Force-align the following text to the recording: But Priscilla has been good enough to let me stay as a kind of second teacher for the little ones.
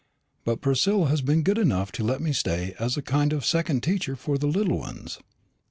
But 0.45 0.61
Priscilla 0.61 1.09
has 1.09 1.21
been 1.21 1.43
good 1.43 1.59
enough 1.59 1.91
to 1.91 2.03
let 2.03 2.21
me 2.23 2.33
stay 2.33 2.73
as 2.79 2.97
a 2.97 3.03
kind 3.03 3.31
of 3.33 3.45
second 3.45 3.83
teacher 3.83 4.15
for 4.15 4.39
the 4.39 4.47
little 4.47 4.79
ones. 4.79 5.19